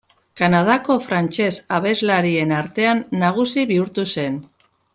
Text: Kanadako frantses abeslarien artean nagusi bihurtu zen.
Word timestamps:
Kanadako 0.39 0.95
frantses 1.03 1.51
abeslarien 1.77 2.55
artean 2.63 3.05
nagusi 3.25 3.67
bihurtu 3.75 4.07
zen. 4.17 4.41